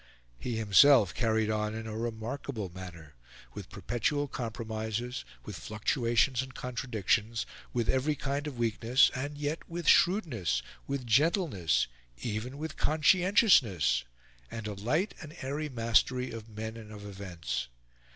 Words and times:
He 0.39 0.55
himself 0.55 1.13
carried 1.13 1.51
on 1.51 1.75
in 1.75 1.85
a 1.85 1.95
remarkable 1.95 2.69
manner 2.69 3.13
with 3.53 3.69
perpetual 3.69 4.27
compromises, 4.27 5.23
with 5.45 5.55
fluctuations 5.55 6.41
and 6.41 6.55
contradictions, 6.55 7.45
with 7.71 7.87
every 7.87 8.15
kind 8.15 8.47
of 8.47 8.57
weakness, 8.57 9.11
and 9.13 9.37
yet 9.37 9.69
with 9.69 9.87
shrewdness, 9.87 10.63
with 10.87 11.05
gentleness, 11.05 11.85
even 12.17 12.57
with 12.57 12.77
conscientiousness, 12.77 14.03
and 14.49 14.65
a 14.65 14.73
light 14.73 15.13
and 15.21 15.35
airy 15.43 15.69
mastery 15.69 16.31
of 16.31 16.49
men 16.49 16.77
and 16.77 16.91
of 16.91 17.05
events. 17.05 17.67